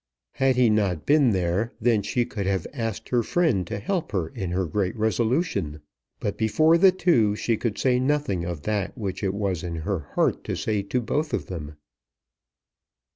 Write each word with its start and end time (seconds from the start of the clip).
Had 0.31 0.55
he 0.55 0.67
not 0.71 1.05
been 1.05 1.29
there 1.29 1.73
then 1.79 2.01
she 2.01 2.25
could 2.25 2.47
have 2.47 2.65
asked 2.73 3.09
her 3.09 3.21
friend 3.21 3.67
to 3.67 3.77
help 3.77 4.13
her 4.13 4.29
in 4.29 4.49
her 4.49 4.65
great 4.65 4.95
resolution. 4.97 5.79
But 6.19 6.39
before 6.39 6.79
the 6.79 6.91
two 6.91 7.35
she 7.35 7.55
could 7.55 7.77
say 7.77 7.99
nothing 7.99 8.43
of 8.43 8.63
that 8.63 8.97
which 8.97 9.23
it 9.23 9.35
was 9.35 9.61
in 9.61 9.75
her 9.85 9.99
heart 10.15 10.43
to 10.45 10.55
say 10.55 10.81
to 10.81 11.01
both 11.01 11.35
of 11.35 11.45
them. 11.45 11.75